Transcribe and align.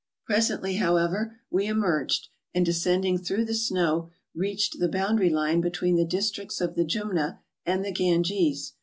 Presently, 0.25 0.77
however, 0.77 1.35
we 1.51 1.67
emerged, 1.67 2.29
and 2.55 2.65
descending 2.65 3.19
through 3.19 3.45
the 3.45 3.53
snow, 3.53 4.09
reached 4.33 4.79
the 4.79 4.89
boundary 4.89 5.29
line 5.29 5.61
between 5.61 5.95
the 5.95 6.03
districts 6.05 6.59
of 6.59 6.73
the 6.73 6.83
Jumna 6.83 7.39
and 7.67 7.85
the 7.85 7.91
Ganges. 7.91 8.73